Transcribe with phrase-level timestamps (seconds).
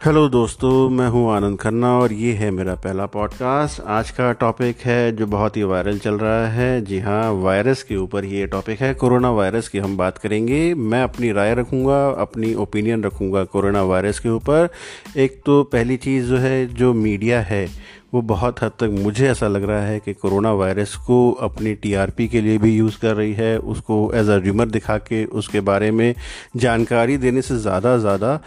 [0.00, 4.80] Hello दोस्तों, मैं हूँ आनंद खन्ना और ये है मेरा पहला पॉडकास्ट आज का टॉपिक
[4.80, 8.80] है जो बहुत ही वायरल चल रहा है। जी हाँ वायरस के ऊपर ये टॉपिक
[8.80, 13.82] है कोरोना वायरस की हम बात करेंगे। मैं अपनी राय रखूँगा, अपनी ओपिनियन रखूँगा कोरोना
[13.82, 14.68] वायरस के ऊपर।
[15.16, 17.66] एक तो पहली चीज़ जो है, जो मीडिया है,
[18.14, 22.28] वो बहुत हद तक मुझे ऐसा लग रहा है कि कोरोना वायरस को अपनी टीआरपी
[22.28, 25.90] के लिए भी यूज़ कर रही है। उसको एज अ र्यूमर दिखा के उसके बारे
[25.90, 26.14] में
[26.56, 28.40] जानकारी देने से ज़्यादा ज़्यादा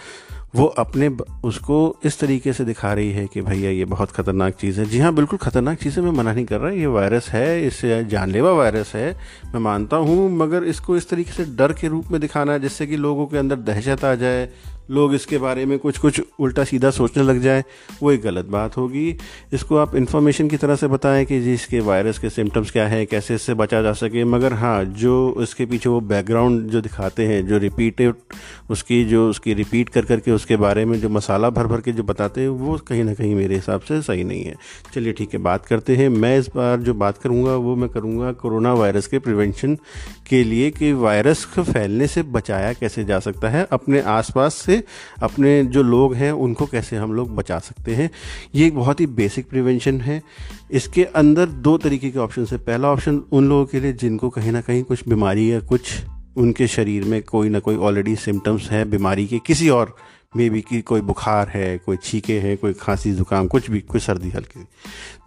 [0.53, 1.07] वो अपने
[1.43, 4.99] उसको इस तरीके से दिखा रही है कि भैया ये बहुत ख़तरनाक चीज़ है। जी
[4.99, 8.51] हाँ बिल्कुल ख़तरनाक चीज़ है, मैं मना नहीं कर रहा, ये वायरस है, इससे जानलेवा
[8.51, 9.11] वायरस है,
[9.53, 12.87] मैं मानता हूँ, मगर इसको इस तरीके से डर के रूप में दिखाना है जिससे
[12.87, 14.49] कि लोगों के अंदर दहशत आ जाए
[14.91, 17.63] लोग इसके बारे में कुछ कुछ उल्टा सीधा सोचने लग जाए,
[18.03, 19.15] वो एक गलत बात होगी।
[19.53, 23.05] इसको आप इन्फॉर्मेशन की तरह से बताएँ कि जी इसके वायरस के सिम्टम्स क्या हैं,
[23.07, 27.45] कैसे इससे बचा जा सके। मगर हाँ जो इसके पीछे वो बैकग्राउंड जो दिखाते हैं,
[27.47, 28.13] जो रिपीटेड
[28.69, 32.03] उसकी, जो उसकी रिपीट कर करके उसके बारे में जो मसाला भर भर के जो
[32.03, 34.55] बताते हैं, वो कहीं ना कहीं मेरे हिसाब से सही नहीं है।
[34.93, 38.31] चलिए ठीक है, बात करते हैं। मैं इस बार जो बात करूँगा, वो मैं करूँगा
[38.33, 39.75] कोरोना वायरस के प्रिवेंशन
[40.29, 44.80] के लिए कि वायरस को फैलने से बचाया कैसे जा सकता है, अपने आसपास से
[45.23, 48.11] अपने जो लोग हैं, उनको कैसे हम लोग बचा सकते हैं?
[48.55, 50.23] ये एक बहुत ही बेसिक प्रिवेंशन है।
[50.71, 54.51] इसके अंदर दो तरीके के ऑप्शन है। पहला ऑप्शन उन लोगों के लिए जिनको कहीं
[54.51, 55.81] ना कहीं कुछ बीमारी या कुछ
[56.37, 59.95] उनके शरीर में कोई ना कोई ऑलरेडी सिम्टम्स हैं, बीमारी के किसी और
[60.35, 64.01] मे बी कि कोई बुखार है, कोई छीके हैं, कोई खांसी, जुकाम, कुछ भी, कोई
[64.01, 64.63] सर्दी हल्की।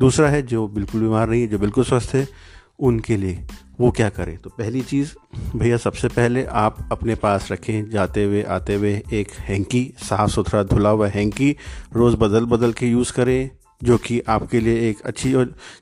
[0.01, 2.29] दूसरा है जो बिल्कुल बीमार नहीं है, जो बिल्कुल स्वस्थ है
[2.79, 3.45] उनके लिए।
[3.81, 4.39] वो क्या करें?
[4.39, 5.15] तो पहली चीज़,
[5.57, 10.63] भैया, सबसे पहले आप अपने पास रखें, जाते हुए, आते हुए एक हैंकी, साफ़ सुथरा,
[10.63, 11.57] धुला हुआ हैंकी,
[11.95, 13.51] रोज़ बदल बदल के यूज़ करें।
[13.85, 15.33] जो कि आपके लिए एक अच्छी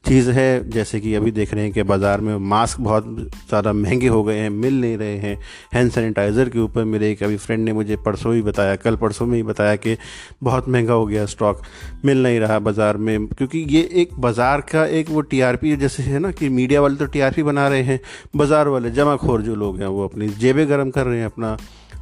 [0.06, 3.04] चीज़ है। जैसे कि अभी देख रहे हैं कि बाज़ार में मास्क बहुत
[3.48, 5.38] ज़्यादा महँगे हो गए हैं, मिल नहीं रहे हैं।
[5.74, 9.26] हैंड सैनिटाइज़र के ऊपर मेरे एक अभी फ्रेंड ने मुझे परसों ही बताया, कल परसों
[9.26, 9.96] में ही बताया कि
[10.42, 11.62] बहुत महँगा हो गया स्टॉक,
[12.04, 16.18] मिल नहीं रहा बाज़ार में। क्योंकि ये एक बाज़ार का एक वो टीआरपी जैसे है
[16.18, 18.00] ना कि मीडिया वाले तो टीआरपी बना रहे हैं,
[18.36, 21.56] बाज़ार वाले जमाखोर जो लोग हैं वो अपनी जेबें गर्म कर रहे हैं अपना।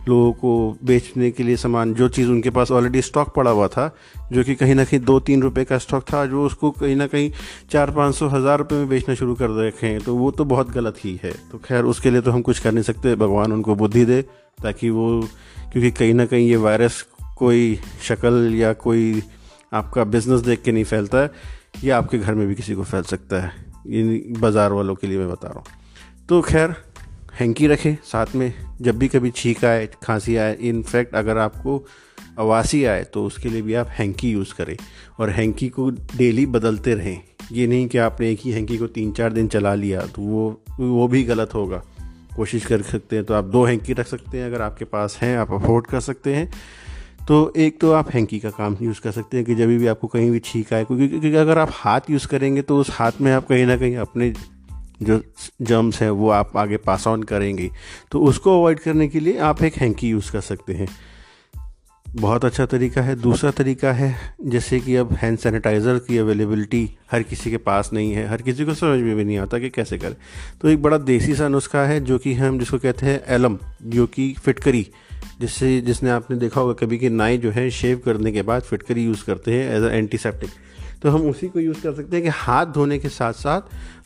[0.09, 3.95] लोगों को बेचने के लिए सामान, जो चीज़ उनके पास ऑलरेडी स्टॉक पड़ा हुआ था,
[4.33, 7.07] जो कि कहीं ना कहीं दो तीन रुपए का स्टॉक था, जो उसको कहीं ना
[7.07, 7.31] कहीं
[7.71, 11.05] चार पाँच सौ, हज़ार रुपये में बेचना शुरू कर रखे तो वो तो बहुत गलत
[11.05, 14.05] ही है। तो खैर, उसके लिए तो हम कुछ कर नहीं सकते। भगवान उनको बुद्धि
[14.05, 14.23] दे,
[14.63, 15.21] ताकि वो,
[15.73, 17.05] क्योंकि कहीं ना कहीं ये वायरस
[17.37, 19.23] कोई शक्ल या कोई
[19.73, 21.31] आपका बिज़नेस देख के नहीं फैलता है,
[21.85, 23.53] या आपके घर में भी किसी को फैल सकता है।
[23.89, 26.75] इन बाज़ार वालों के लिए मैं बता रहा हूँ। तो खैर
[27.41, 31.87] हैंकी रखें, साथ में जब भी कभी छींक आए, खांसी आए इनफैक्ट अगर आपको
[32.39, 34.77] अवासी आए तो उसके लिए भी आप हैंकी यूज़ करें।
[35.21, 37.21] और हैंकी को डेली बदलते रहें।
[37.53, 40.63] ये नहीं कि आपने एक ही हैंकी को तीन चार दिन चला लिया तो वो
[40.81, 41.83] वो भी गलत होगा।
[42.37, 45.39] कोशिश कर सकते हैं तो आप दो हैंकी रख सकते हैं, अगर आपके पास हैं,
[45.39, 46.53] आप अफोर्ड कर सकते हैं।
[47.29, 50.07] तो एक तो आप हैंकी का काम यूज़ कर सकते हैं कि जब भी आपको
[50.07, 53.47] कहीं भी छींक आए क्योंकि अगर आप हाथ यूज़ करेंगे तो उस हाथ में आप
[53.47, 54.33] कहीं ना कहीं अपने
[55.03, 55.23] जो
[55.63, 57.71] जर्म्स हैं, वो आप आगे पास ऑन करेंगे।
[58.13, 60.89] तो उसको अवॉइड करने के लिए आप एक हैंकी यूज़ कर सकते हैं।
[62.09, 67.23] बहुत अच्छा तरीका है। दूसरा तरीका है, जैसे कि अब हैंड सैनिटाइज़र की अवेलेबिलिटी हर
[67.23, 69.99] किसी के पास नहीं है। हर किसी को समझ में भी नहीं आता कि कैसे
[69.99, 70.17] करें।
[70.61, 74.07] तो एक बड़ा देसी सा नुस्खा है, जो कि हम जिसको कहते हैं एलम जो
[74.07, 74.87] कि फिटकरी।
[75.41, 79.05] जिससे, जिसने आपने देखा होगा कभी कि नाई जो है शेव करने के बाद फिटकरी
[79.05, 80.51] यूज़ करते हैं एज अ एंटीसेप्टिक
[81.03, 83.61] तो हम उसी को यूज़ कर सकते हैं कि हाथ धोने के साथ साथ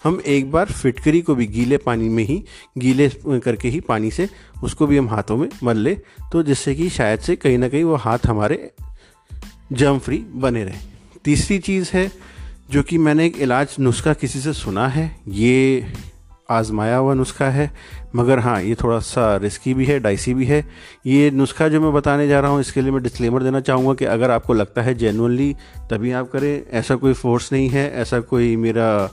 [0.04, 2.42] हम एक बार फिटकरी को भी गीले पानी में ही,
[2.78, 4.28] गीले करके ही पानी से
[4.64, 5.96] उसको भी हम हाथों में मल लें
[6.32, 8.70] तो जिससे कि शायद से कहीं ना कहीं वो हाथ हमारे
[9.72, 10.80] जम फ्री बने रहें।
[11.24, 12.10] तीसरी चीज़ है
[12.70, 15.86] जो कि मैंने एक इलाज नुस्खा किसी से सुना है, ये
[16.48, 17.70] आजमाया हुआ नुस्खा है।
[18.16, 20.64] मगर हाँ ये थोड़ा सा रिस्की भी है डाइसी भी है।
[21.06, 24.04] ये नुस्खा जो मैं बताने जा रहा हूँ, इसके लिए मैं डिस्क्लेमर देना चाहूँगा कि
[24.06, 25.54] अगर आपको लगता है जेनुअनली
[25.90, 29.10] तभी आप करें। ऐसा कोई फोर्स नहीं है, ऐसा कोई मेरा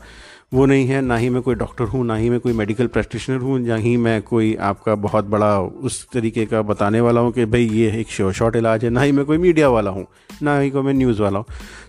[0.54, 3.38] वो नहीं है। ना ही मैं कोई डॉक्टर हूँ, ना ही मैं कोई मेडिकल प्रैक्टिशनर
[3.38, 7.46] हूँ, ना ही मैं कोई आपका बहुत बड़ा उस तरीके का बताने वाला हूँ कि
[7.46, 10.06] भाई ये एक शो शॉर्ट इलाज है। ना ही मैं कोई मीडिया वाला हूँ,
[10.44, 11.46] ना ही कोई मैं न्यूज़ वाला हूँ।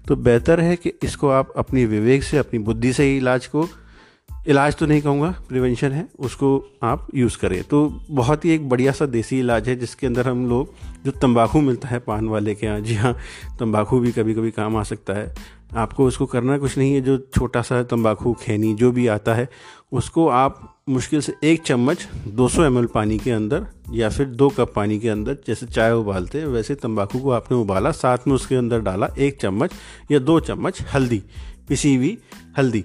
[0.09, 3.69] तो बेहतर है कि इसको आप अपनी विवेक से, अपनी बुद्धि से ही इलाज को
[4.49, 8.93] इलाज तो नहीं कहूँगा प्रिवेंशन है, उसको आप यूज़ करें। तो बहुत ही एक बढ़िया
[8.93, 10.75] सा देसी इलाज है, जिसके अंदर हम लोग,
[11.05, 13.17] जो तंबाकू मिलता है पान वाले के यहाँ, जी हाँ
[13.59, 15.35] तंबाकू भी कभी कभी काम आ सकता है।
[15.77, 19.49] आपको उसको करना कुछ नहीं है, जो छोटा सा तंबाकू, खैनी, जो भी आता है,
[19.93, 24.73] उसको आप मुश्किल से एक चम्मच 200 सौ पानी के अंदर या फिर दो कप
[24.77, 28.55] पानी के अंदर, जैसे चाय उबालते हैं, वैसे तंबाकू को आपने उबाला, साथ में उसके
[28.55, 29.71] अंदर डाला एक चम्मच
[30.11, 31.23] या दो चम्मच हल्दी
[31.69, 32.19] पिसी हुई
[32.59, 32.85] हल्दी।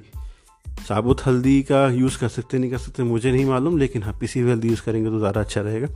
[0.79, 4.39] साबुत हल्दी का यूज़ कर सकते नहीं कर सकते मुझे नहीं मालूम, लेकिन हाँ पिसी
[4.39, 5.87] हुई हल्दी यूज़ करेंगे तो ज़्यादा अच्छा रहेगा।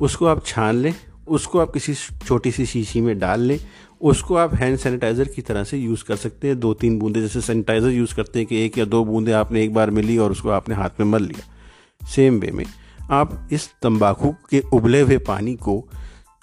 [0.00, 0.94] उसको आप छान लें,
[1.28, 1.94] उसको आप किसी
[2.26, 3.58] छोटी सी शीशी में डाल लें,
[4.00, 7.40] उसको आप हैंड सैनिटाइज़र की तरह से यूज़ कर सकते हैं दो तीन बूंदे जैसे
[7.42, 10.50] सैनिटाइज़र यूज़ करते हैं कि एक या दो बूंदे आपने एक बार मिली और उसको
[10.50, 12.64] आपने हाथ में मल लिया। सेम वे में
[13.10, 15.84] आप इस तंबाकू के उबले हुए पानी को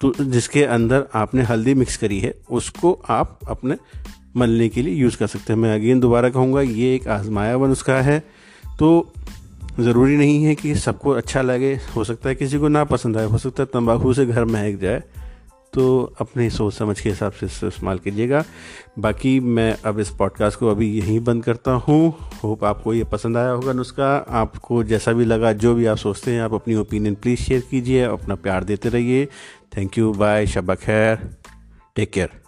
[0.00, 3.76] तो जिसके अंदर आपने हल्दी मिक्स करी है, उसको आप अपने
[4.36, 7.68] मलने के लिए यूज़ कर सकते हैं। मैं अगेन दोबारा कहूँगा, ये एक आजमाया हुआ
[7.68, 8.22] नुस्खा है।
[8.78, 9.12] तो
[9.80, 13.26] ज़रूरी नहीं है कि सबको अच्छा लगे। हो सकता है किसी को ना पसंद आए।
[13.26, 15.02] हो सकता है तंबाकू से घर महक जाए।
[15.72, 18.44] तो अपने सोच समझ के हिसाब से इस्तेमाल कीजिएगा।
[18.98, 23.36] बाकी मैं अब इस पॉडकास्ट को अभी यहीं बंद करता हूँ। होप आपको ये पसंद
[23.36, 27.14] आया होगा नुस्खा। आपको जैसा भी लगा, जो भी आप सोचते हैं, आप अपनी ओपिनियन
[27.14, 29.26] प्लीज़ शेयर कीजिए। अपना प्यार देते रहिए।
[29.76, 31.18] Thank you. बाय। शबा खैर।
[31.96, 32.45] Take care.